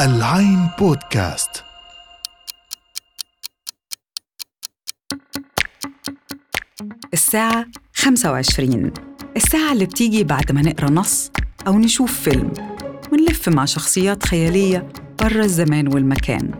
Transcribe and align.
العين 0.00 0.68
بودكاست. 0.78 1.64
الساعة 7.12 7.66
25 7.94 8.92
الساعة 9.36 9.72
اللي 9.72 9.84
بتيجي 9.86 10.24
بعد 10.24 10.52
ما 10.52 10.62
نقرأ 10.62 10.90
نص 10.90 11.30
أو 11.66 11.78
نشوف 11.78 12.20
فيلم. 12.20 12.52
ونلف 13.12 13.48
مع 13.48 13.64
شخصيات 13.64 14.26
خيالية 14.26 14.88
برا 15.22 15.44
الزمان 15.44 15.94
والمكان. 15.94 16.50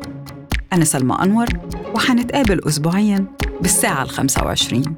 أنا 0.72 0.84
سلمى 0.84 1.18
أنور 1.22 1.46
وحنتقابل 1.95 2.60
أسبوعياً 2.68 3.26
بالساعة 3.60 4.02
ال 4.02 4.10
25 4.10 4.96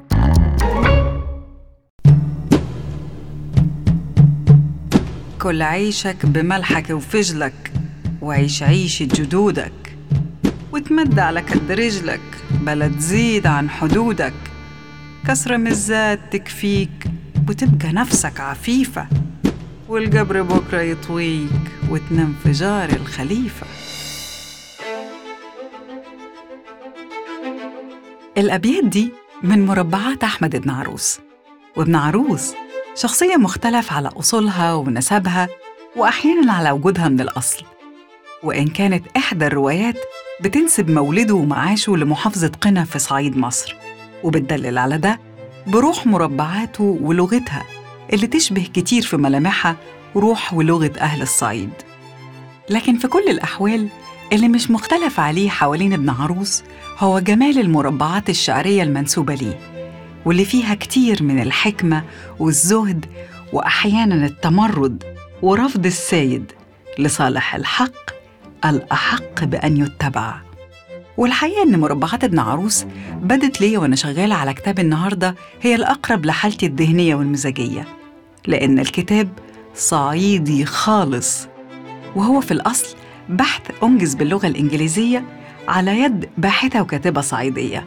كل 5.41 5.61
عيشك 5.61 6.25
بملحك 6.25 6.89
وفجلك 6.89 7.71
وعيش 8.21 8.63
عيشة 8.63 9.05
جدودك 9.05 9.97
وتمد 10.71 11.19
على 11.19 11.41
كد 11.41 11.71
رجلك 11.71 12.21
بلا 12.51 12.87
تزيد 12.87 13.47
عن 13.47 13.69
حدودك. 13.69 14.33
كسرة 15.27 15.57
من 15.57 15.67
الذات 15.67 16.19
تكفيك 16.31 17.07
وتبقى 17.49 17.93
نفسك 17.93 18.39
عفيفة 18.39 19.07
والقبر 19.89 20.41
بكرة 20.41 20.81
يطويك 20.81 21.71
وتنام 21.89 22.35
في 22.43 22.51
جار 22.51 22.89
الخليفة. 22.89 23.67
الأبيات 28.37 28.83
دي 28.83 29.11
من 29.43 29.65
مربعات 29.65 30.23
أحمد 30.23 30.55
بن 30.55 30.69
عروس 30.69 31.19
وابن 31.75 31.95
عروس 31.95 32.53
شخصية 32.95 33.35
مختلف 33.35 33.93
على 33.93 34.09
أصولها 34.19 34.73
ونسبها 34.73 35.47
وأحياناً 35.95 36.53
على 36.53 36.71
وجودها 36.71 37.09
من 37.09 37.21
الأصل. 37.21 37.63
وإن 38.43 38.67
كانت 38.67 39.03
إحدى 39.17 39.47
الروايات 39.47 39.95
بتنسب 40.41 40.89
مولده 40.89 41.33
ومعاشه 41.35 41.97
لمحافظة 41.97 42.51
قنا 42.61 42.83
في 42.83 42.99
صعيد 42.99 43.37
مصر. 43.37 43.75
وبتدلل 44.23 44.77
على 44.77 44.97
ده 44.97 45.19
بروح 45.67 46.07
مربعاته 46.07 46.83
ولغتها 47.01 47.63
اللي 48.13 48.27
تشبه 48.27 48.67
كتير 48.73 49.01
في 49.01 49.17
ملامحها 49.17 49.75
روح 50.15 50.53
ولغة 50.53 50.91
أهل 50.99 51.21
الصعيد. 51.21 51.69
لكن 52.69 52.97
في 52.97 53.07
كل 53.07 53.23
الأحوال 53.29 53.87
اللي 54.33 54.47
مش 54.47 54.71
مختلف 54.71 55.19
عليه 55.19 55.49
حوالين 55.49 55.93
ابن 55.93 56.09
عروس 56.09 56.63
هو 56.97 57.19
جمال 57.19 57.59
المربعات 57.59 58.29
الشعرية 58.29 58.83
المنسوبة 58.83 59.35
ليه. 59.35 59.80
واللي 60.25 60.45
فيها 60.45 60.75
كتير 60.75 61.23
من 61.23 61.41
الحكمة 61.41 62.03
والزهد 62.39 63.05
وأحياناً 63.53 64.25
التمرد 64.25 65.03
ورفض 65.41 65.85
السيد 65.85 66.51
لصالح 66.99 67.55
الحق 67.55 68.11
الأحق 68.65 69.43
بأن 69.43 69.77
يتبع. 69.77 70.35
والحقيقة 71.17 71.63
إن 71.63 71.79
مربعات 71.79 72.23
ابن 72.23 72.39
عروس 72.39 72.85
بدت 73.21 73.61
ليا 73.61 73.79
وأنا 73.79 73.95
شغالة 73.95 74.35
على 74.35 74.53
كتاب 74.53 74.79
النهاردة 74.79 75.35
هي 75.61 75.75
الأقرب 75.75 76.25
لحالتي 76.25 76.65
الذهنية 76.65 77.15
والمزاجية 77.15 77.87
لأن 78.47 78.79
الكتاب 78.79 79.29
صعيدي 79.75 80.65
خالص 80.65 81.47
وهو 82.15 82.41
في 82.41 82.51
الأصل 82.51 82.95
بحث 83.29 83.61
أنجز 83.83 84.15
باللغة 84.15 84.47
الإنجليزية 84.47 85.25
على 85.67 85.99
يد 85.99 86.29
باحثة 86.37 86.81
وكاتبة 86.81 87.21
صعيدية. 87.21 87.85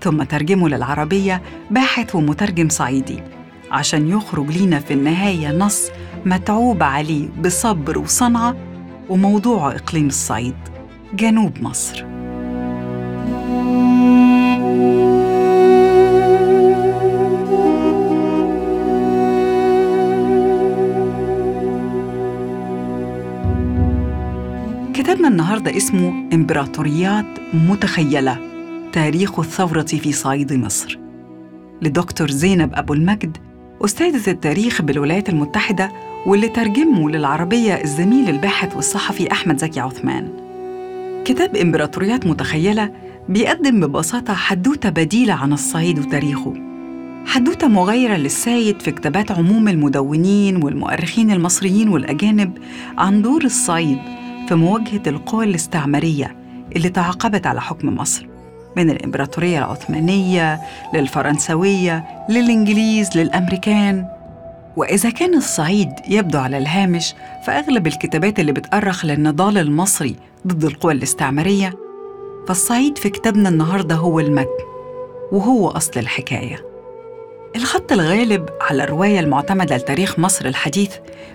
ثم 0.00 0.22
ترجمه 0.22 0.68
للعربية 0.68 1.42
باحث 1.70 2.14
ومترجم 2.14 2.68
صعيدي. 2.68 3.20
عشان 3.70 4.08
يخرج 4.08 4.50
لينا 4.50 4.78
في 4.78 4.94
النهاية 4.94 5.52
نص 5.52 5.90
متعوب 6.26 6.82
عليه 6.82 7.28
بصبر 7.44 7.98
وصنعة 7.98 8.56
وموضوع 9.08 9.70
إقليم 9.70 10.06
الصعيد. 10.06 10.54
جنوب 11.14 11.52
مصر. 11.62 12.04
كتابنا 24.94 25.28
النهارده 25.28 25.76
اسمه 25.76 26.28
إمبراطوريات 26.32 27.26
متخيلة. 27.54 28.55
تاريخ 28.96 29.38
الثورة 29.38 29.82
في 29.82 30.12
صعيد 30.12 30.52
مصر. 30.52 30.98
لدكتور 31.82 32.30
زينب 32.30 32.74
أبو 32.74 32.94
المجد 32.94 33.36
أستاذة 33.84 34.30
التاريخ 34.30 34.82
بالولايات 34.82 35.28
المتحدة 35.28 35.92
واللي 36.26 36.48
ترجمه 36.48 37.10
للعربية 37.10 37.74
الزميل 37.74 38.28
الباحث 38.28 38.76
والصحفي 38.76 39.32
أحمد 39.32 39.58
زكي 39.58 39.80
عثمان. 39.80 40.28
كتاب 41.24 41.56
إمبراطوريات 41.56 42.26
متخيلة 42.26 42.92
بيقدم 43.28 43.80
ببساطة 43.80 44.34
حدوتة 44.34 44.88
بديلة 44.88 45.34
عن 45.34 45.52
الصعيد 45.52 45.98
وتاريخه. 45.98 46.54
حدوتة 47.26 47.68
مغايرة 47.68 48.16
للسايد 48.16 48.80
في 48.80 48.90
كتابات 48.90 49.30
عموم 49.30 49.68
المدونين 49.68 50.64
والمؤرخين 50.64 51.30
المصريين 51.30 51.88
والأجانب 51.88 52.58
عن 52.98 53.22
دور 53.22 53.44
الصعيد 53.44 53.98
في 54.48 54.54
مواجهة 54.54 55.02
القوى 55.06 55.44
الاستعمارية 55.44 56.36
اللي 56.76 56.88
تعاقبت 56.88 57.46
على 57.46 57.60
حكم 57.60 57.94
مصر. 57.94 58.35
من 58.76 58.90
الإمبراطورية 58.90 59.58
العثمانية 59.58 60.60
للفرنسوية 60.94 62.04
للإنجليز 62.28 63.16
للأمريكان. 63.18 64.06
وإذا 64.76 65.10
كان 65.10 65.34
الصعيد 65.34 65.90
يبدو 66.08 66.38
على 66.38 66.58
الهامش 66.58 67.14
فأغلب 67.46 67.86
الكتابات 67.86 68.40
اللي 68.40 68.52
بتأرخ 68.52 69.04
للنضال 69.04 69.58
المصري 69.58 70.16
ضد 70.46 70.64
القوى 70.64 70.92
الاستعمارية 70.92 71.74
فالصعيد 72.48 72.98
في 72.98 73.10
كتابنا 73.10 73.48
النهاردة 73.48 73.94
هو 73.94 74.20
المتن 74.20 74.66
وهو 75.32 75.68
أصل 75.68 76.00
الحكاية. 76.00 76.75
الخط 77.56 77.92
الغالب 77.92 78.48
على 78.60 78.84
الرواية 78.84 79.20
المعتمدة 79.20 79.76
لتاريخ 79.76 80.18
مصر 80.18 80.46
الحديث 80.46 80.90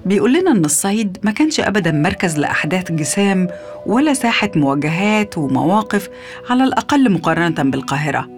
بيقول 0.06 0.34
لنا 0.34 0.52
إن 0.52 0.66
الصعيد 0.66 1.18
ما 1.24 1.32
كانش 1.32 1.59
أبداً 1.59 1.92
مركز 1.92 2.38
لأحداث 2.38 2.92
جسام 2.92 3.48
ولا 3.86 4.14
ساحة 4.14 4.52
مواجهات 4.56 5.38
ومواقف 5.38 6.09
على 6.50 6.64
الأقل 6.64 7.12
مقارنة 7.12 7.64
بالقاهرة. 7.64 8.30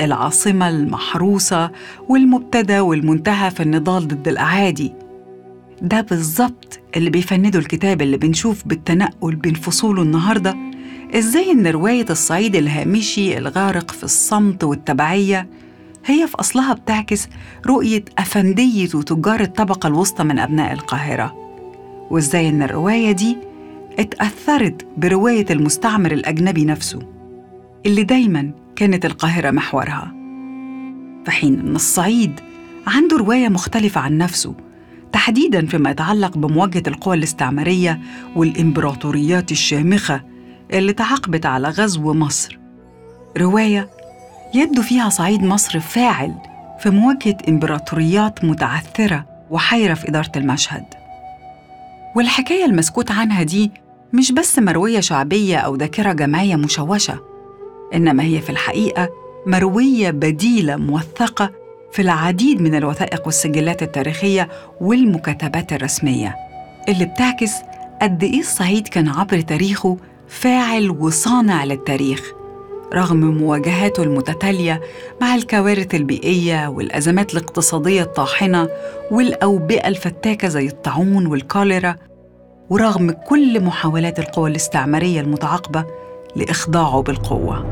العاصمة 0.00 0.68
المحروسة 0.68 1.70
والمبتدى 2.08 2.80
والمنتهى 2.80 3.50
في 3.50 3.62
النضال 3.62 4.08
ضد 4.08 4.28
الأعادي. 4.28 4.92
ده 5.82 6.00
بالظبط 6.00 6.80
اللي 6.96 7.10
بيفنده 7.10 7.58
الكتاب 7.58 8.02
اللي 8.02 8.16
بنشوف 8.16 8.66
بالتنقل 8.66 9.34
بين 9.34 9.54
فصوله 9.54 10.02
النهارده. 10.02 10.56
إزاي 11.14 11.50
إن 11.50 11.66
رواية 11.66 12.06
الصعيد 12.10 12.56
الهامشي 12.56 13.38
الغارق 13.38 13.90
في 13.90 14.04
الصمت 14.04 14.64
والتبعية 14.64 15.48
هي 16.06 16.26
في 16.26 16.40
أصلها 16.40 16.74
بتعكس 16.74 17.28
رؤية 17.66 18.04
أفندية 18.18 18.88
وتجار 18.94 19.40
الطبقة 19.40 19.86
الوسطى 19.86 20.24
من 20.24 20.38
أبناء 20.38 20.72
القاهرة. 20.72 21.34
وإزاي 22.10 22.48
إن 22.48 22.62
الرواية 22.62 23.12
دي 23.12 23.38
اتأثرت 23.98 24.86
برواية 24.96 25.46
المستعمر 25.50 26.12
الأجنبي 26.12 26.64
نفسه 26.64 26.98
اللي 27.86 28.02
دايما 28.02 28.52
كانت 28.76 29.04
القاهرة 29.06 29.50
محورها. 29.50 30.14
في 31.24 31.30
حين 31.30 31.60
إن 31.60 31.76
الصعيد 31.76 32.40
عنده 32.86 33.16
رواية 33.16 33.48
مختلفة 33.48 34.00
عن 34.00 34.18
نفسه 34.18 34.54
تحديدا 35.12 35.66
فيما 35.66 35.90
يتعلق 35.90 36.38
بمواجهة 36.38 36.82
القوى 36.86 37.16
الاستعمارية 37.16 38.00
والإمبراطوريات 38.36 39.52
الشامخة 39.52 40.22
اللي 40.72 40.92
تعاقبت 40.92 41.46
على 41.46 41.68
غزو 41.68 42.12
مصر. 42.14 42.58
رواية 43.38 43.90
يبدو 44.54 44.82
فيها 44.82 45.08
صعيد 45.08 45.42
مصر 45.42 45.80
فاعل 45.80 46.34
في 46.78 46.90
مواجهة 46.90 47.36
إمبراطوريات 47.48 48.44
متعثرة 48.44 49.24
وحيرة 49.50 49.94
في 49.94 50.08
إدارة 50.08 50.32
المشهد. 50.36 50.84
والحكاية 52.16 52.64
المسكوت 52.64 53.10
عنها 53.10 53.42
دي 53.42 53.70
مش 54.12 54.32
بس 54.32 54.58
مروية 54.58 55.00
شعبية 55.00 55.56
أو 55.56 55.76
ذاكرة 55.76 56.12
جمعيه 56.12 56.56
مشوشة 56.56 57.20
إنما 57.94 58.22
هي 58.22 58.40
في 58.40 58.50
الحقيقة 58.50 59.08
مروية 59.46 60.10
بديلة 60.10 60.76
موثقة 60.76 61.50
في 61.92 62.02
العديد 62.02 62.60
من 62.62 62.74
الوثائق 62.74 63.26
والسجلات 63.26 63.82
التاريخية 63.82 64.48
والمكاتبات 64.80 65.72
الرسمية 65.72 66.36
اللي 66.88 67.04
بتعكس 67.04 67.52
قد 68.02 68.22
إيه 68.22 68.40
الصعيد 68.40 68.88
كان 68.88 69.08
عبر 69.08 69.40
تاريخه 69.40 69.96
فاعل 70.28 70.90
وصانع 70.90 71.64
للتاريخ. 71.64 72.32
رغم 72.94 73.16
مواجهاته 73.16 74.02
المتتالية 74.02 74.80
مع 75.20 75.34
الكوارث 75.34 75.94
البيئية 75.94 76.68
والأزمات 76.68 77.32
الاقتصادية 77.32 78.02
الطاحنة 78.02 78.68
والأوبئة 79.10 79.88
الفتاكة 79.88 80.48
زي 80.48 80.66
الطاعون 80.66 81.26
والكوليرا 81.26 81.96
ورغم 82.70 83.10
كل 83.10 83.60
محاولات 83.60 84.18
القوى 84.18 84.50
الاستعمارية 84.50 85.20
المتعاقبة 85.20 85.86
لإخضاعه 86.36 87.02
بالقوة. 87.02 87.66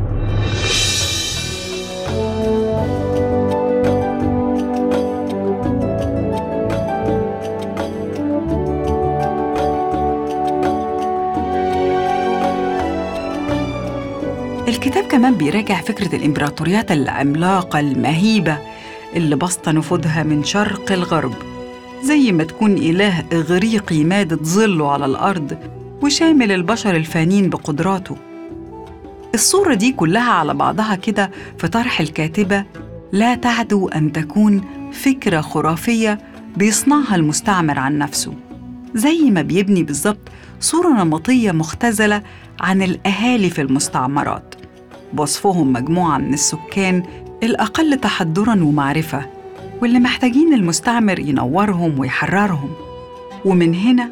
كمان 15.21 15.35
بيراجع 15.35 15.81
فكرة 15.81 16.17
الإمبراطوريات 16.17 16.93
العملاقة 16.93 17.81
المهيبة 17.81 18.59
اللي 19.17 19.37
بسط 19.37 19.69
نفوذها 19.69 20.23
من 20.23 20.45
شرق 20.45 20.93
الغرب. 20.93 21.35
زي 22.03 22.33
ما 22.33 22.45
تكون 22.45 22.73
إله 22.79 23.25
إغريقي 23.33 24.05
مادد 24.05 24.43
ظله 24.43 24.93
على 24.93 25.07
الأرض 25.07 25.59
وشامل 26.03 26.53
البشر 26.53 26.97
الفانين 26.97 27.51
بقدراته. 27.51 28.17
الصورة 29.35 29.75
دي 29.75 29.93
كلها 29.93 30.33
على 30.33 30.55
بعضها 30.55 30.95
كده 30.95 31.31
في 31.59 31.69
طرح 31.69 32.01
الكاتبة 32.01 32.65
لا 33.13 33.35
تعدو 33.35 33.89
أن 33.89 34.13
تكون 34.13 34.65
فكرة 34.93 35.41
خرافية 35.41 36.19
بيصنعها 36.57 37.17
المستعمر 37.17 37.79
عن 37.79 37.99
نفسه 37.99 38.35
زي 38.95 39.31
ما 39.31 39.43
بيبني 39.43 39.83
بالظبط 39.83 40.29
صورة 40.61 40.89
نمطية 40.89 41.53
مختزلة 41.53 42.23
عن 42.61 42.83
الأهالي 42.83 43.51
في 43.51 43.61
المستعمرات. 43.61 44.50
بوصفهم 45.13 45.73
مجموعة 45.73 46.19
من 46.19 46.35
السكان 46.35 47.03
الأقل 47.43 47.97
تحضراً 48.01 48.53
ومعرفة 48.53 49.27
واللي 49.83 49.99
محتاجين 49.99 50.55
المستعمر 50.55 51.19
ينورهم 51.19 51.99
ويحررهم. 51.99 52.71
ومن 53.45 53.75
هنا 53.75 54.11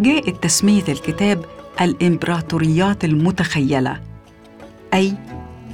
جاءت 0.00 0.42
تسمية 0.44 0.84
الكتاب 0.88 1.44
الإمبراطوريات 1.80 3.04
المتخيلة 3.04 4.00
أي 4.94 5.14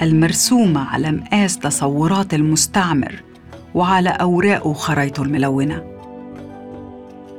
المرسومة 0.02 0.81
على 0.88 1.12
مقاس 1.12 1.58
تصورات 1.58 2.34
المستعمر 2.34 3.23
وعلى 3.75 4.08
أوراقه 4.08 4.67
وخرايطه 4.69 5.23
الملونة. 5.23 5.82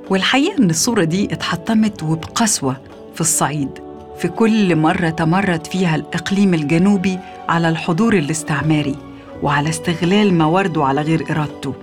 والحقيقة 0.09 0.57
إن 0.57 0.69
الصورة 0.69 1.03
دي 1.03 1.33
اتحطمت 1.33 2.03
وبقسوة 2.03 2.77
في 3.15 3.21
الصعيد. 3.21 3.86
في 4.19 4.27
كل 4.27 4.75
مرة 4.75 5.09
تمرد 5.09 5.67
فيها 5.67 5.95
الإقليم 5.95 6.53
الجنوبي 6.53 7.19
على 7.49 7.69
الحضور 7.69 8.13
الاستعماري 8.17 8.95
وعلى 9.43 9.69
استغلال 9.69 10.37
موارده 10.37 10.85
على 10.85 11.01
غير 11.01 11.23
إرادته 11.31 11.73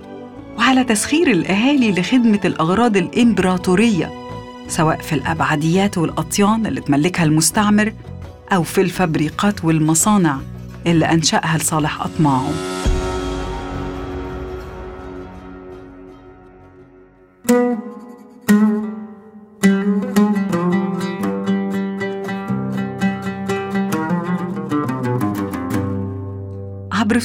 وعلى 0.57 0.83
تسخير 0.83 1.31
الأهالي 1.31 1.91
لخدمة 1.91 2.39
الأغراض 2.45 2.97
الإمبراطورية 2.97 4.11
سواء 4.67 4.97
في 4.97 5.13
الأبعديات 5.15 5.97
والأطيان 5.97 6.65
اللي 6.65 6.81
تملكها 6.81 7.23
المستعمر 7.23 7.93
أو 8.53 8.63
في 8.63 8.81
الفبريقات 8.81 9.65
والمصانع 9.65 10.37
اللي 10.87 11.05
أنشأها 11.05 11.57
لصالح 11.57 12.01
أطماعه 12.01 12.49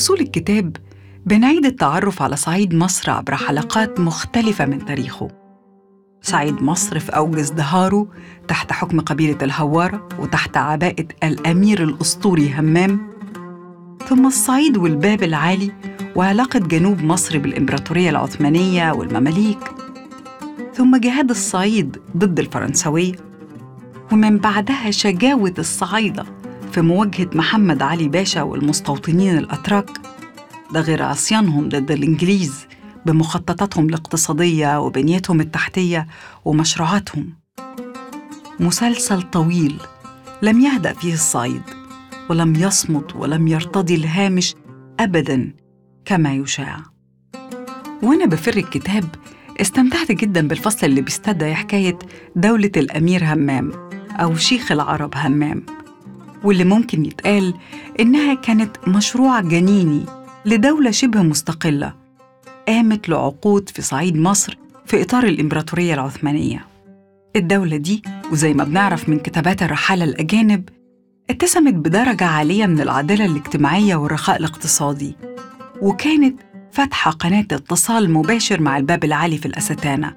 فصول 0.00 0.20
الكتاب 0.20 0.76
بنعيد 1.26 1.66
التعرف 1.66 2.22
على 2.22 2.36
صعيد 2.36 2.74
مصر 2.74 3.10
عبر 3.10 3.34
حلقات 3.36 4.00
مختلفة 4.00 4.66
من 4.66 4.84
تاريخه. 4.84 5.28
صعيد 6.22 6.62
مصر 6.62 6.98
في 6.98 7.16
أوج 7.16 7.38
ازدهاره 7.38 8.06
تحت 8.48 8.72
حكم 8.72 9.00
قبيلة 9.00 9.38
الهوارة 9.42 10.08
وتحت 10.18 10.56
عباءة 10.56 11.06
الأمير 11.24 11.82
الأسطوري 11.82 12.52
همام. 12.52 13.10
ثم 14.08 14.26
الصعيد 14.26 14.76
والباب 14.76 15.22
العالي 15.22 15.72
وعلاقة 16.16 16.58
جنوب 16.58 17.02
مصر 17.02 17.38
بالإمبراطورية 17.38 18.10
العثمانية 18.10 18.92
والمماليك. 18.92 19.72
ثم 20.74 20.96
جهاد 20.96 21.30
الصعيد 21.30 21.96
ضد 22.16 22.38
الفرنسوية. 22.38 23.14
ومن 24.12 24.38
بعدها 24.38 24.90
شجاوة 24.90 25.54
الصعايدة. 25.58 26.39
في 26.72 26.80
مواجهة 26.80 27.30
محمد 27.34 27.82
علي 27.82 28.08
باشا 28.08 28.42
والمستوطنين 28.42 29.38
الأتراك 29.38 29.90
ده 30.72 30.80
غير 30.80 31.02
عصيانهم 31.02 31.68
ضد 31.68 31.90
الإنجليز 31.90 32.66
بمخططاتهم 33.06 33.86
الاقتصادية 33.88 34.80
وبنيتهم 34.80 35.40
التحتية 35.40 36.06
ومشروعاتهم. 36.44 37.34
مسلسل 38.60 39.22
طويل 39.22 39.80
لم 40.42 40.60
يهدأ 40.60 40.92
فيه 40.92 41.14
الصعيد 41.14 41.62
ولم 42.30 42.56
يصمت 42.56 43.16
ولم 43.16 43.48
يرتضي 43.48 43.94
الهامش 43.94 44.54
أبداً 45.00 45.54
كما 46.04 46.34
يشاع. 46.34 46.76
وأنا 48.02 48.26
بفر 48.26 48.56
الكتاب 48.56 49.04
استمتعت 49.60 50.12
جدا 50.12 50.48
بالفصل 50.48 50.86
اللي 50.86 51.00
بيستدعي 51.00 51.54
حكاية 51.54 51.98
دولة 52.36 52.72
الأمير 52.76 53.24
همام 53.24 53.72
أو 54.10 54.36
شيخ 54.36 54.72
العرب 54.72 55.14
همام. 55.16 55.79
واللي 56.44 56.64
ممكن 56.64 57.04
يتقال 57.04 57.54
إنها 58.00 58.34
كانت 58.34 58.88
مشروع 58.88 59.40
جنيني 59.40 60.04
لدولة 60.46 60.90
شبه 60.90 61.22
مستقلة 61.22 61.94
قامت 62.68 63.08
لعقود 63.08 63.68
في 63.68 63.82
صعيد 63.82 64.16
مصر 64.16 64.58
في 64.86 65.02
إطار 65.02 65.24
الإمبراطورية 65.24 65.94
العثمانية. 65.94 66.66
الدولة 67.36 67.76
دي 67.76 68.02
وزي 68.32 68.54
ما 68.54 68.64
بنعرف 68.64 69.08
من 69.08 69.18
كتابات 69.18 69.62
الرحالة 69.62 70.04
الأجانب 70.04 70.68
اتسمت 71.30 71.74
بدرجة 71.74 72.24
عالية 72.24 72.66
من 72.66 72.80
العدالة 72.80 73.24
الاجتماعية 73.24 73.96
والرخاء 73.96 74.36
الاقتصادي 74.36 75.16
وكانت 75.82 76.40
فاتحة 76.72 77.10
قناة 77.10 77.46
اتصال 77.52 78.10
مباشر 78.12 78.60
مع 78.60 78.76
الباب 78.76 79.04
العالي 79.04 79.38
في 79.38 79.46
الأستانة 79.46 80.16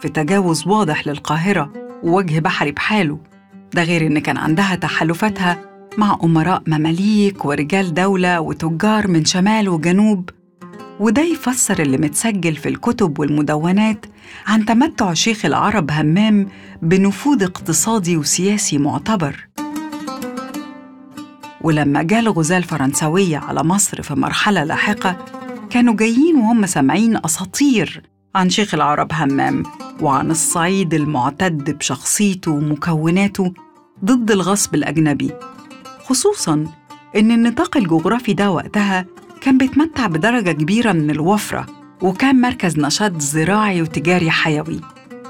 في 0.00 0.08
تجاوز 0.08 0.66
واضح 0.66 1.06
للقاهرة 1.06 1.72
ووجه 2.02 2.38
بحري 2.38 2.72
بحاله. 2.72 3.18
ده 3.74 3.82
غير 3.82 4.06
إن 4.06 4.18
كان 4.18 4.36
عندها 4.36 4.74
تحالفاتها 4.74 5.58
مع 5.98 6.18
أمراء 6.24 6.62
مماليك 6.66 7.44
ورجال 7.44 7.94
دولة 7.94 8.40
وتجار 8.40 9.08
من 9.08 9.24
شمال 9.24 9.68
وجنوب. 9.68 10.30
وده 11.00 11.22
يفسر 11.22 11.82
اللي 11.82 11.98
متسجل 11.98 12.56
في 12.56 12.68
الكتب 12.68 13.18
والمدونات 13.18 14.06
عن 14.46 14.64
تمتع 14.64 15.14
شيخ 15.14 15.44
العرب 15.44 15.90
همام 15.90 16.48
بنفوذ 16.82 17.42
اقتصادي 17.42 18.16
وسياسي 18.16 18.78
معتبر. 18.78 19.48
ولما 21.60 22.02
جاء 22.02 22.20
الغزاة 22.20 22.58
الفرنسوية 22.58 23.38
على 23.38 23.64
مصر 23.64 24.02
في 24.02 24.14
مرحلة 24.14 24.64
لاحقة 24.64 25.16
كانوا 25.70 25.94
جايين 25.94 26.36
وهم 26.36 26.66
سامعين 26.66 27.16
أساطير 27.24 28.02
عن 28.34 28.50
شيخ 28.50 28.74
العرب 28.74 29.12
همام 29.12 29.62
وعن 30.00 30.30
الصعيد 30.30 30.94
المعتد 30.94 31.70
بشخصيته 31.78 32.50
ومكوناته 32.50 33.52
ضد 34.04 34.30
الغصب 34.30 34.74
الأجنبي. 34.74 35.30
خصوصاً 36.04 36.64
إن 37.16 37.30
النطاق 37.30 37.76
الجغرافي 37.76 38.32
ده 38.32 38.50
وقتها 38.50 39.06
كان 39.40 39.58
بيتمتع 39.58 40.06
بدرجة 40.06 40.52
كبيرة 40.52 40.92
من 40.92 41.10
الوفرة 41.10 41.66
وكان 42.02 42.40
مركز 42.40 42.78
نشاط 42.78 43.20
زراعي 43.20 43.82
وتجاري 43.82 44.30
حيوي. 44.30 44.80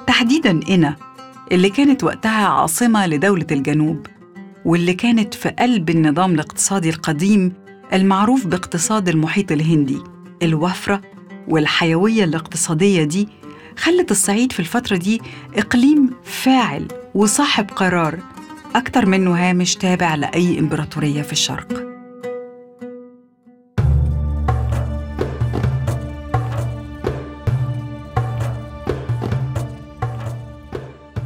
تحديداً 0.07 0.61
قنا 0.69 0.97
اللي 1.53 1.71
كانت 1.71 2.05
وقتها 2.05 2.47
عاصمة 2.47 3.07
لدولة 3.07 3.47
الجنوب 3.51 4.07
واللي 4.65 4.95
كانت 4.95 5.35
في 5.35 5.49
قلب 5.49 5.91
النظام 5.91 6.35
الاقتصادي 6.35 6.91
القديم 6.91 7.53
المعروف 7.93 8.47
باقتصاد 8.47 9.09
المحيط 9.09 9.53
الهندي 9.53 9.99
الوفرة 10.43 11.01
والحيوية 11.49 12.25
الاقتصادية 12.25 13.05
دي 13.05 13.29
خلت 13.77 14.11
الصعيد 14.11 14.53
في 14.53 14.61
الفترة 14.61 14.97
دي 14.97 15.21
إقليم 15.55 16.11
فاعل 16.25 16.89
وصاحب 17.15 17.71
قرار. 17.71 18.19
أكتر 18.75 19.07
منه 19.07 19.35
هامش 19.51 19.75
تابع 19.77 20.15
لأي 20.15 20.59
إمبراطورية 20.59 21.23
في 21.23 21.33
الشرق. 21.33 21.91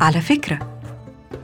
على 0.00 0.21
فكرة 0.21 0.59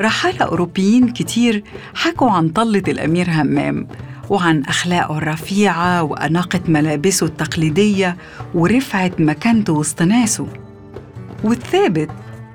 رحالة 0.00 0.44
أوروبيين 0.44 1.08
كتير 1.08 1.64
حكوا 1.94 2.30
عن 2.30 2.48
طلة 2.48 2.82
الأمير 2.88 3.30
همام 3.30 3.88
وعن 4.30 4.62
أخلاقه 4.62 5.18
الرفيعة 5.18 6.02
وأناقة 6.02 6.60
ملابسه 6.68 7.26
التقليدية 7.26 8.16
ورفعة 8.54 9.10
مكانته 9.18 9.72
وسط 9.72 10.02
ناسه. 10.02 10.46
والثابت 11.44 12.10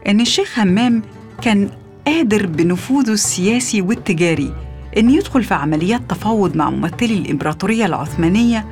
إن 0.08 0.22
الشيخ 0.22 0.60
همام 0.60 1.02
كان 1.42 1.70
قادر 2.08 2.46
بنفوذه 2.46 3.12
السياسي 3.12 3.82
والتجاري 3.82 4.54
إن 4.98 5.10
يدخل 5.10 5.44
في 5.44 5.54
عمليات 5.54 6.02
تفاوض 6.10 6.56
مع 6.56 6.70
ممثلي 6.70 7.18
الإمبراطورية 7.18 7.86
العثمانية 7.86 8.66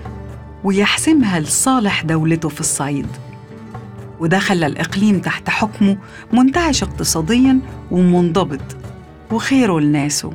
ويحسمها 0.64 1.40
لصالح 1.40 2.04
دولته 2.04 2.50
في 2.50 2.60
الصعيد. 2.60 3.08
وده 4.20 4.40
خلى 4.40 4.66
الإقليم 4.66 5.20
تحت 5.20 5.50
حكمه 5.50 5.98
منتعش 6.34 6.84
اقتصادياً 6.84 7.60
ومنضبط 7.92 8.78
وخيره 9.32 9.80
لناسه. 9.80 10.34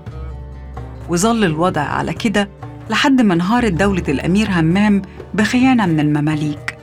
وظل 1.08 1.44
الوضع 1.44 1.80
على 1.80 2.12
كده 2.12 2.57
لحد 2.90 3.20
ما 3.22 3.34
انهارت 3.34 3.72
دولة 3.72 4.02
الأمير 4.08 4.48
همام 4.50 5.02
بخيانة 5.34 5.86
من 5.86 6.00
المماليك. 6.00 6.78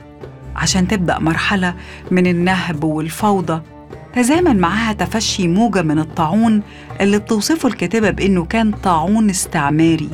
عشان 0.56 0.88
تبدأ 0.88 1.18
مرحلة 1.18 1.74
من 2.10 2.26
النهب 2.26 2.84
والفوضى 2.84 3.62
تزامن 4.14 4.58
معاها 4.58 4.92
تفشي 4.92 5.48
موجة 5.48 5.82
من 5.82 5.98
الطاعون 5.98 6.62
اللي 7.00 7.18
بتوصفه 7.18 7.68
الكاتبة 7.68 8.10
بإنه 8.10 8.44
كان 8.44 8.70
طاعون 8.72 9.30
استعماري 9.30 10.10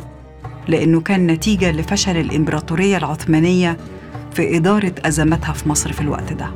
لأنه 0.69 1.01
كان 1.01 1.27
نتيجة 1.27 1.73
لفشل 1.73 2.17
الإمبراطورية 2.17 2.97
العثمانية 2.97 3.77
في 4.33 4.57
إدارة 4.57 4.95
أزماتها 5.05 5.53
في 5.53 5.69
مصر 5.69 5.93
في 5.93 6.01
الوقت 6.01 6.33
ده. 6.33 6.51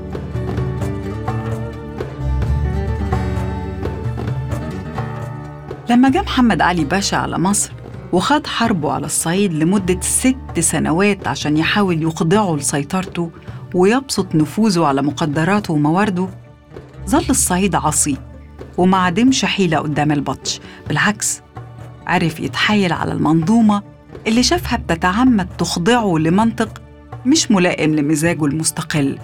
لما 5.90 6.08
جاء 6.10 6.22
محمد 6.22 6.60
علي 6.60 6.84
باشا 6.84 7.16
على 7.16 7.38
مصر 7.38 7.72
وخاض 8.16 8.46
حربه 8.46 8.92
على 8.92 9.06
الصعيد 9.06 9.52
لمدة 9.52 10.00
ست 10.00 10.60
سنوات 10.60 11.28
عشان 11.28 11.56
يحاول 11.56 12.02
يخضعه 12.02 12.56
لسيطرته 12.56 13.30
ويبسط 13.74 14.34
نفوذه 14.34 14.84
على 14.86 15.02
مقدراته 15.02 15.74
وموارده. 15.74 16.28
ظل 17.08 17.24
الصعيد 17.30 17.74
عصي 17.74 18.16
وما 18.78 18.98
عدمش 18.98 19.44
حيلة 19.44 19.78
قدام 19.78 20.12
البطش 20.12 20.60
بالعكس 20.88 21.40
عرف 22.06 22.40
يتحايل 22.40 22.92
على 22.92 23.12
المنظومة 23.12 23.82
اللي 24.26 24.42
شافها 24.42 24.76
بتتعمد 24.78 25.48
تخضعه 25.58 26.16
لمنطق 26.18 26.82
مش 27.26 27.50
ملائم 27.50 27.94
لمزاجه 27.94 28.44
المستقل 28.44 29.18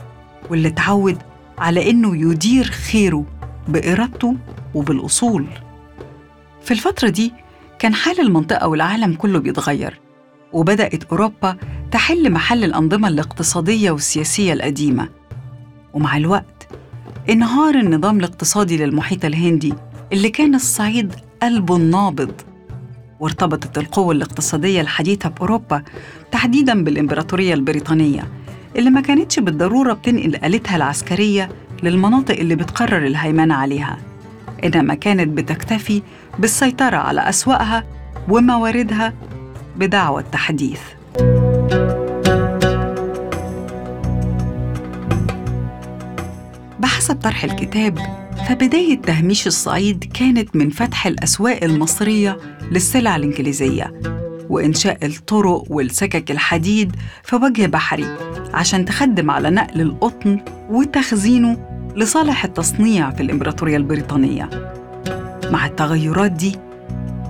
واللي 0.50 0.68
اتعود 0.68 1.18
على 1.58 1.90
إنه 1.90 2.30
يدير 2.30 2.64
خيره 2.64 3.24
بإرادته 3.68 4.36
وبالأصول. 4.74 5.46
في 6.62 6.70
الفترة 6.70 7.08
دي 7.08 7.32
كان 7.82 7.94
حال 7.94 8.20
المنطقة 8.20 8.68
والعالم 8.68 9.14
كله 9.14 9.38
بيتغير 9.38 10.00
وبدأت 10.52 11.04
أوروبا 11.04 11.56
تحل 11.90 12.32
محل 12.32 12.64
الأنظمة 12.64 13.08
الاقتصادية 13.08 13.90
والسياسية 13.90 14.52
القديمة. 14.52 15.08
ومع 15.94 16.16
الوقت 16.16 16.68
انهار 17.30 17.74
النظام 17.74 18.18
الاقتصادي 18.18 18.76
للمحيط 18.76 19.24
الهندي 19.24 19.74
اللي 20.12 20.28
كان 20.30 20.54
الصعيد 20.54 21.14
قلبه 21.42 21.76
النابض 21.76 22.32
وارتبطت 23.20 23.78
القوة 23.78 24.14
الاقتصادية 24.14 24.80
الحديثة 24.80 25.28
بأوروبا 25.28 25.82
تحديداً 26.32 26.84
بالإمبراطورية 26.84 27.54
البريطانية 27.54 28.28
اللي 28.76 28.90
ما 28.90 29.00
كانتش 29.00 29.38
بالضرورة 29.38 29.92
بتنقل 29.92 30.36
آلتها 30.44 30.76
العسكرية 30.76 31.48
للمناطق 31.82 32.34
اللي 32.38 32.54
بتقرر 32.54 33.06
الهيمنة 33.06 33.54
عليها. 33.54 34.11
إنما 34.64 34.94
كانت 34.94 35.28
بتكتفي 35.28 36.02
بالسيطرة 36.38 36.96
على 36.96 37.28
أسواقها 37.28 37.84
ومواردها 38.28 39.12
بدعوى 39.76 40.22
التحديث. 40.22 40.80
بحسب 46.80 47.16
طرح 47.16 47.44
الكتاب 47.44 47.98
فبداية 48.48 48.98
تهميش 49.02 49.46
الصعيد 49.46 50.04
كانت 50.14 50.56
من 50.56 50.70
فتح 50.70 51.06
الأسواق 51.06 51.64
المصرية 51.64 52.38
للسلع 52.70 53.16
الإنجليزية 53.16 53.92
وإنشاء 54.48 55.06
الطرق 55.06 55.64
والسكك 55.68 56.30
الحديد 56.30 56.96
في 57.24 57.36
وجه 57.36 57.66
بحري 57.66 58.06
عشان 58.54 58.84
تخدم 58.84 59.30
على 59.30 59.50
نقل 59.50 59.80
القطن 59.80 60.40
وتخزينه 60.70 61.71
لصالح 61.96 62.44
التصنيع 62.44 63.10
في 63.10 63.22
الإمبراطورية 63.22 63.76
البريطانية. 63.76 64.50
مع 65.50 65.66
التغيرات 65.66 66.32
دي 66.32 66.58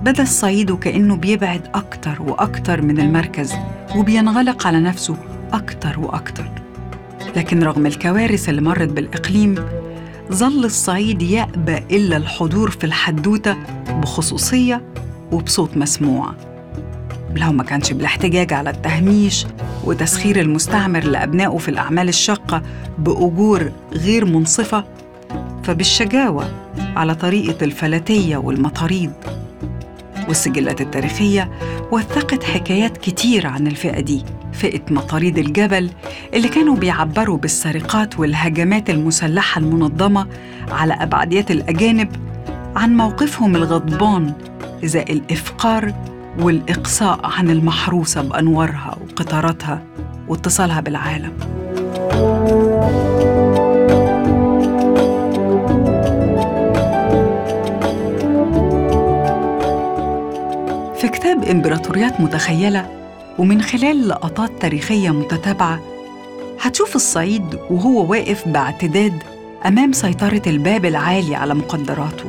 بدا 0.01 0.23
الصعيد 0.23 0.71
وكأنه 0.71 1.15
بيبعد 1.15 1.61
أكتر 1.73 2.21
وأكتر 2.21 2.81
من 2.81 2.99
المركز 2.99 3.53
وبينغلق 3.95 4.67
على 4.67 4.79
نفسه 4.79 5.15
أكتر 5.53 5.99
وأكتر. 5.99 6.45
لكن 7.35 7.63
رغم 7.63 7.85
الكوارث 7.85 8.49
اللي 8.49 8.61
مرت 8.61 8.89
بالإقليم 8.89 9.55
ظل 10.31 10.65
الصعيد 10.65 11.21
يأبى 11.21 11.77
إلا 11.77 12.17
الحضور 12.17 12.69
في 12.69 12.83
الحدوتة 12.83 13.57
بخصوصية 13.89 14.81
وبصوت 15.31 15.77
مسموع. 15.77 16.33
لو 17.37 17.51
ما 17.51 17.63
كانش 17.63 17.91
بالاحتجاج 17.91 18.53
على 18.53 18.69
التهميش 18.69 19.45
وتسخير 19.83 20.39
المستعمر 20.39 21.03
لأبنائه 21.03 21.57
في 21.57 21.69
الأعمال 21.69 22.09
الشاقة 22.09 22.61
بأجور 22.97 23.71
غير 23.93 24.25
منصفة 24.25 24.83
فبالشجاوة 25.63 26.49
على 26.95 27.15
طريقة 27.15 27.63
الفلاتية 27.65 28.37
والمطاريد 28.37 29.11
والسجلات 30.27 30.81
التاريخية 30.81 31.51
وثقت 31.91 32.43
حكايات 32.43 32.97
كتير 32.97 33.47
عن 33.47 33.67
الفئة 33.67 33.99
دي 34.01 34.23
فئة 34.53 34.81
مطاريد 34.89 35.37
الجبل 35.37 35.89
اللي 36.33 36.47
كانوا 36.47 36.75
بيعبروا 36.75 37.37
بالسرقات 37.37 38.19
والهجمات 38.19 38.89
المسلحة 38.89 39.59
المنظمة 39.59 40.27
على 40.71 40.93
أبعديات 40.93 41.51
الأجانب 41.51 42.09
عن 42.75 42.97
موقفهم 42.97 43.55
الغضبان 43.55 44.33
إزاء 44.85 45.11
الإفقار 45.11 45.93
والإقصاء 46.39 47.19
عن 47.23 47.49
المحروسة 47.49 48.21
بأنوارها 48.21 48.97
وقطاراتها 49.01 49.83
واتصالها 50.27 50.79
بالعالم. 50.81 51.33
في 60.97 61.07
كتاب 61.07 61.43
إمبراطوريات 61.43 62.21
متخيلة 62.21 62.89
ومن 63.39 63.61
خلال 63.61 64.07
لقطات 64.07 64.51
تاريخية 64.61 65.09
متتابعة 65.09 65.79
هتشوف 66.61 66.95
الصعيد 66.95 67.59
وهو 67.69 68.11
واقف 68.11 68.47
باعتداد 68.47 69.13
أمام 69.65 69.91
سيطرة 69.91 70.41
الباب 70.47 70.85
العالي 70.85 71.35
على 71.35 71.53
مقدراته 71.53 72.25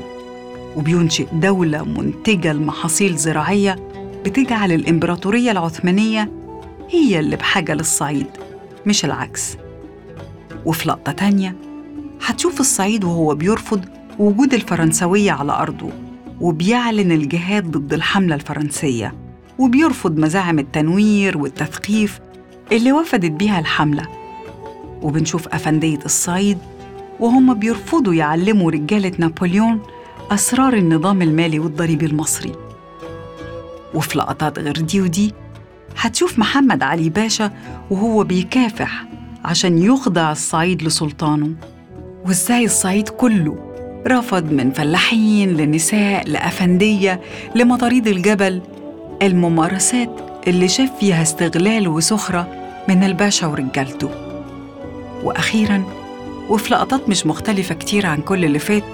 وبينشئ 0.77 1.27
دولة 1.33 1.85
منتجة 1.85 2.53
لمحاصيل 2.53 3.17
زراعية 3.17 3.77
بتجعل 4.25 4.73
الإمبراطورية 4.73 5.51
العثمانية 5.51 6.31
هي 6.91 7.21
اللي 7.21 7.37
بحاجة 7.37 7.75
للصعيد 7.75 8.27
مش 8.87 9.05
العكس. 9.05 9.57
وفي 10.67 10.89
لقطة 10.89 11.13
تانية 11.13 11.57
هتشوف 12.27 12.61
الصعيد 12.61 13.05
وهو 13.05 13.35
بيرفض 13.35 13.85
وجود 14.19 14.55
الفرنسوية 14.55 15.33
على 15.33 15.53
أرضه 15.53 15.91
وبيعلن 16.41 17.13
الجهاد 17.13 17.71
ضد 17.71 17.93
الحملة 17.93 18.35
الفرنسية 18.35 19.15
وبيرفض 19.59 20.19
مزاعم 20.19 20.59
التنوير 20.59 21.39
والتثقيف 21.39 22.21
اللي 22.73 22.93
وفدت 22.93 23.31
بيها 23.31 23.59
الحملة. 23.61 24.07
وبنشوف 25.03 25.49
أفندية 25.49 25.99
الصعيد 26.05 26.59
وهم 27.21 27.55
بيرفضوا 27.55 28.15
يعلموا 28.15 28.71
رجالة 28.71 29.13
نابليون 29.19 29.81
أسرار 30.31 30.75
النظام 30.75 31.23
المالي 31.23 31.59
والضريبي 31.59 32.07
المصري. 32.07 32.53
وفي 33.95 34.19
لقطات 34.19 34.59
غير 34.59 34.81
دي 34.81 35.01
ودي 35.01 35.33
هتشوف 35.99 36.39
محمد 36.39 36.83
علي 36.83 37.09
باشا 37.09 37.51
وهو 37.91 38.25
بيكافح 38.25 39.05
عشان 39.45 39.79
يخضع 39.79 40.33
الصعيد 40.33 40.83
لسلطانه. 40.83 41.51
وإزاي 42.27 42.65
الصعيد 42.65 43.09
كله 43.09 43.71
رفض 44.09 44.53
من 44.53 44.71
فلاحين 44.71 45.57
لنساء 45.57 46.29
لأفندية 46.29 47.21
لمطاريد 47.55 48.07
الجبل 48.07 48.63
الممارسات 49.23 50.21
اللي 50.47 50.69
شاف 50.69 50.91
فيها 51.01 51.23
استغلال 51.23 51.89
وسخرة 51.89 52.49
من 52.89 53.05
الباشا 53.05 53.47
ورجالته. 53.47 54.11
وأخيراً 55.23 55.85
وفي 56.49 56.75
لقطات 56.75 57.09
مش 57.09 57.27
مختلفة 57.27 57.75
كتير 57.75 58.07
عن 58.07 58.21
كل 58.21 58.45
اللي 58.45 58.59
فات 58.59 58.85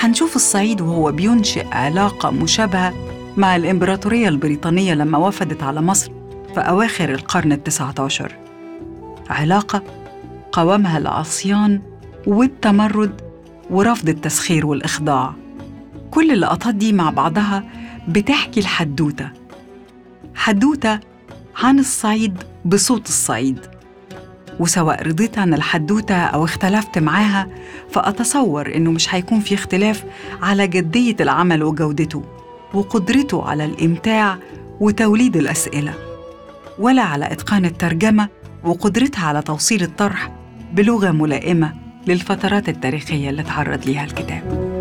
هنشوف 0.00 0.36
الصعيد 0.36 0.80
وهو 0.80 1.12
بينشئ 1.12 1.66
علاقة 1.72 2.30
مشابهة 2.30 2.94
مع 3.36 3.56
الإمبراطورية 3.56 4.28
البريطانية 4.28 4.94
لما 4.94 5.18
وفدت 5.18 5.62
على 5.62 5.80
مصر 5.82 6.10
في 6.54 6.60
أواخر 6.60 7.10
القرن 7.10 7.52
التسعة 7.52 7.94
عشر 7.98 8.36
علاقة 9.30 9.82
قوامها 10.52 10.98
العصيان 10.98 11.80
والتمرد 12.26 13.20
ورفض 13.70 14.08
التسخير 14.08 14.66
والإخضاع. 14.66 15.34
كل 16.10 16.30
اللقطات 16.30 16.74
دي 16.74 16.92
مع 16.92 17.10
بعضها 17.10 17.64
بتحكي 18.08 18.60
الحدوتة 18.60 19.30
حدوتة 20.34 21.00
عن 21.56 21.78
الصعيد 21.78 22.42
بصوت 22.64 23.08
الصعيد. 23.08 23.58
وسواء 24.60 25.06
رضيت 25.08 25.38
عن 25.38 25.54
الحدوتة 25.54 26.14
أو 26.14 26.44
اختلفت 26.44 26.98
معاها 26.98 27.48
فأتصور 27.90 28.74
إنه 28.74 28.90
مش 28.90 29.14
هيكون 29.14 29.40
في 29.40 29.54
اختلاف 29.54 30.04
على 30.42 30.66
جدية 30.66 31.16
العمل 31.20 31.62
وجودته. 31.62 32.22
وقدرته 32.74 33.44
على 33.48 33.64
الإمتاع 33.64 34.38
وتوليد 34.80 35.36
الأسئلة 35.36 35.94
ولا 36.78 37.02
على 37.02 37.32
إتقان 37.32 37.64
الترجمة 37.64 38.28
وقدرتها 38.64 39.26
على 39.26 39.42
توصيل 39.42 39.82
الطرح 39.82 40.32
بلغة 40.72 41.10
ملائمة 41.10 41.74
للفترات 42.06 42.68
التاريخية 42.68 43.30
اللي 43.30 43.42
تعرض 43.42 43.86
ليها 43.86 44.04
الكتاب. 44.04 44.74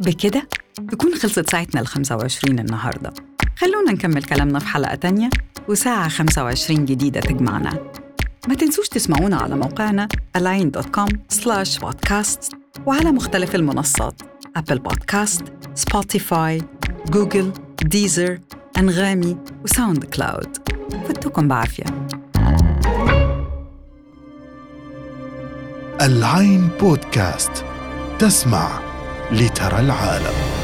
بكده 0.00 0.48
تكون 0.90 1.14
خلصت 1.14 1.50
ساعتنا 1.50 1.80
ال 1.80 1.86
25 1.86 2.58
النهارده. 2.58 3.12
خلونا 3.56 3.92
نكمل 3.92 4.22
كلامنا 4.22 4.58
في 4.58 4.66
حلقة 4.66 4.94
تانية 4.94 5.30
وساعة 5.68 6.08
25 6.08 6.84
جديدة 6.84 7.20
تجمعنا. 7.20 7.78
ما 8.48 8.54
تنسوش 8.54 8.88
تسمعونا 8.88 9.36
على 9.36 9.56
موقعنا 9.56 10.08
com 10.82 11.08
slash 11.28 11.78
podcast 11.78 12.52
وعلى 12.86 13.12
مختلف 13.12 13.54
المنصات 13.54 14.22
Apple 14.56 14.78
Podcast 14.78 15.44
Spotify 15.74 16.62
Google 17.08 17.52
Deezer 17.82 18.38
أنغامي 18.78 19.36
و 19.64 20.04
SoundCloud 20.04 20.56
فتوكم 21.08 21.48
بعافية. 21.48 21.84
العين 26.00 26.68
بودكاست 26.80 27.64
تسمع 28.18 28.80
لترى 29.32 29.80
العالم. 29.80 30.63